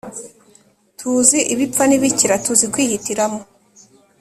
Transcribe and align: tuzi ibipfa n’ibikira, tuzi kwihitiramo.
tuzi 0.97 1.39
ibipfa 1.53 1.83
n’ibikira, 1.87 2.35
tuzi 2.45 2.65
kwihitiramo. 2.73 3.39